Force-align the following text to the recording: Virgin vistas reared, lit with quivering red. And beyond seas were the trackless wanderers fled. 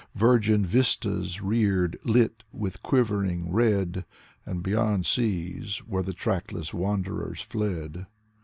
Virgin 0.15 0.65
vistas 0.65 1.41
reared, 1.43 1.95
lit 2.03 2.41
with 2.51 2.81
quivering 2.81 3.51
red. 3.51 4.03
And 4.47 4.63
beyond 4.63 5.05
seas 5.05 5.83
were 5.85 6.01
the 6.01 6.11
trackless 6.11 6.73
wanderers 6.73 7.41
fled. 7.43 8.07